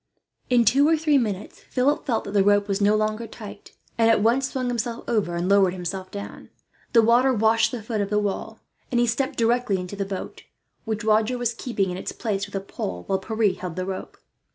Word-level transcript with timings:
In 0.49 0.65
two 0.65 0.87
or 0.87 0.97
three 0.97 1.19
minutes 1.19 1.59
Philip 1.59 2.07
felt 2.07 2.23
that 2.23 2.31
the 2.31 2.43
rope 2.43 2.67
was 2.67 2.81
no 2.81 2.95
longer 2.95 3.27
tight, 3.27 3.73
and 3.99 4.09
at 4.09 4.19
once 4.19 4.49
swung 4.49 4.67
himself 4.67 5.03
over 5.07 5.35
and 5.35 5.47
lowered 5.47 5.73
himself 5.73 6.09
down. 6.09 6.49
The 6.93 7.03
water 7.03 7.31
washed 7.31 7.71
the 7.71 7.83
foot 7.83 8.01
of 8.01 8.09
the 8.09 8.17
wall, 8.17 8.61
and 8.89 8.99
he 8.99 9.05
stepped 9.05 9.37
directly 9.37 9.77
into 9.77 9.95
the 9.95 10.03
boat; 10.03 10.41
which 10.85 11.03
Roger 11.03 11.37
was 11.37 11.53
keeping 11.53 11.91
in 11.91 11.97
its 11.97 12.13
place 12.13 12.47
with 12.47 12.55
a 12.55 12.59
pole, 12.61 13.03
while 13.05 13.19
Pierre 13.19 13.53
held 13.53 13.75
the 13.75 13.85
rope. 13.85 14.17